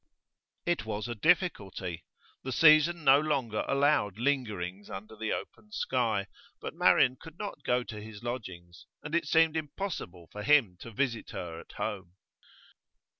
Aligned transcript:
It 0.65 0.83
was 0.83 1.07
a 1.07 1.13
difficulty. 1.13 2.05
The 2.41 2.51
season 2.51 3.03
no 3.03 3.19
longer 3.19 3.63
allowed 3.67 4.17
lingerings 4.17 4.89
under 4.89 5.15
the 5.15 5.31
open 5.31 5.71
sky, 5.71 6.25
but 6.59 6.73
Marian 6.73 7.17
could 7.17 7.37
not 7.37 7.61
go 7.63 7.83
to 7.83 8.01
his 8.01 8.23
lodgings, 8.23 8.87
and 9.03 9.13
it 9.13 9.27
seemed 9.27 9.55
impossible 9.55 10.27
for 10.31 10.41
him 10.41 10.75
to 10.79 10.89
visit 10.89 11.29
her 11.33 11.59
at 11.59 11.73
her 11.73 11.83
home. 11.97 12.15